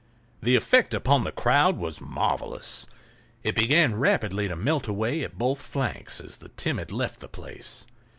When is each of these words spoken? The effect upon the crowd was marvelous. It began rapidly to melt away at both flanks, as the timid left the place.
The 0.41 0.55
effect 0.55 0.95
upon 0.95 1.23
the 1.25 1.31
crowd 1.31 1.77
was 1.77 2.01
marvelous. 2.01 2.87
It 3.43 3.53
began 3.53 3.93
rapidly 3.93 4.47
to 4.47 4.55
melt 4.55 4.87
away 4.87 5.21
at 5.21 5.37
both 5.37 5.61
flanks, 5.61 6.19
as 6.19 6.37
the 6.37 6.49
timid 6.49 6.91
left 6.91 7.19
the 7.19 7.27
place. 7.29 7.85